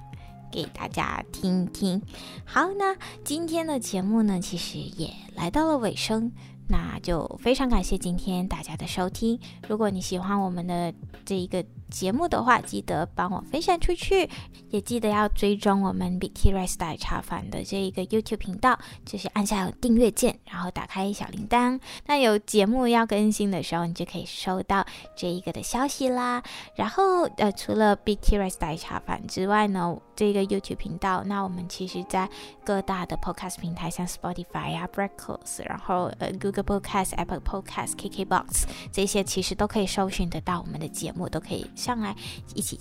[0.52, 2.02] 给大家听一听。
[2.44, 2.94] 好，那
[3.24, 6.30] 今天的节目呢，其实也来到了尾声。
[6.72, 9.38] 那就非常感谢今天大家的收听。
[9.68, 10.92] 如果你喜欢我们的
[11.26, 14.30] 这一个节目的话，记得帮我分享出去，
[14.70, 21.78] 也记得要追踪我们 Big T Rice 大茶饭的这一个 YouTube 频道，就是按下订阅键，然后打开小铃铛。
[22.06, 26.42] 那有节目要更新的时候，你就可以收到这一个的消息啦。
[26.76, 32.30] 然后呃，除了 Big T Rice 大茶饭之外呢，这个 YouTube 频道，那我们其实在
[32.64, 36.62] 各大的 Podcast 平台，像 Spotify 啊、Breakfast，然后呃 Google。
[36.72, 42.16] Podcast、Apple Podcast、KKBox 这些其实都可以搜寻得到我们的节目，都可以上来
[42.54, 42.80] 一起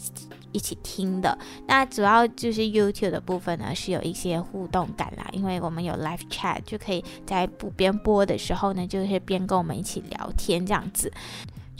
[0.52, 1.36] 一起听的。
[1.66, 11.10] 那主要就是 YouTube 的部分呢，是有一些互动感啦，因为我们有 Live Chat，就可以在不边播的时候呢，就是边跟我们一起聊天这样子。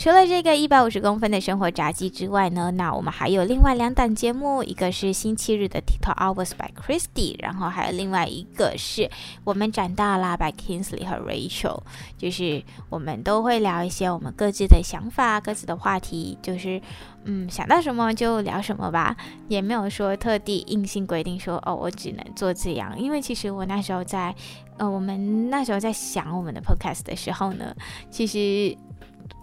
[0.00, 9.10] 除了这个一百五十公分的生活炸鸡之外呢，那我们还有另外两档节目，一个是星期日的 TikTok Hours by Christy，然后还有另外一个是
[9.44, 11.82] 我们长大啦 by Kingsley 和 Rachel，
[12.16, 16.80] 就是我们都会聊一些我们各自的想法、各自的话题，就是
[17.24, 19.14] 嗯想到什么就聊什么吧，
[19.48, 24.34] 也没有说特地硬性规定说哦我只能做这样，因为其实我那时候在
[24.78, 27.76] 呃我们那时候在想我们的 Podcast 的时候呢，
[28.10, 28.74] 其实。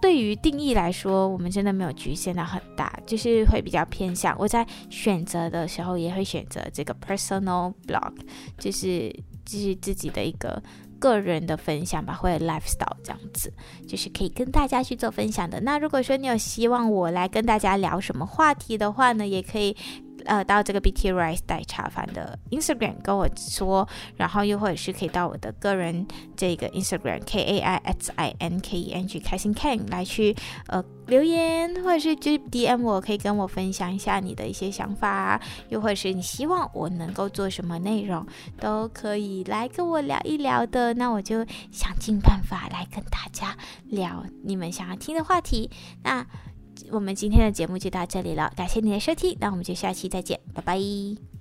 [0.01, 4.35] 对于定义来说，我们真的没有局限到很大，就是会比较偏向。
[4.37, 8.13] 我在选择的时候也会选择这个 personal blog，
[8.57, 9.09] 就是
[9.45, 10.61] 就是自己的一个
[10.99, 13.51] 个人的分享吧，或者 lifestyle 这样子，
[13.87, 15.59] 就是可以跟大家去做分享的。
[15.61, 19.75] 那如果说你有希望我来跟大家聊什么话题的话呢，也可以。
[20.27, 26.05] 呃到这个 Betty Rice 带茶饭的 Instagram 跟我说，然后又或者是可以到我的个人
[26.35, 30.35] 这个 Instagram K A I S I N K E N G 开心 Ken 来去
[30.67, 38.25] 呃留言，或者是就 DM 我，可以跟我分享一下你的一些想法，又或者是你希望我能够做什么内容，
[38.59, 40.93] 都可以来跟我聊一聊的。
[40.93, 43.55] 那我就想尽办法来跟大家
[43.85, 45.69] 聊你们想要听的话题。
[46.03, 46.25] 那
[46.91, 51.36] 我们今天的节目就到这里了，感谢你的收听，那我们就下期再见，拜拜。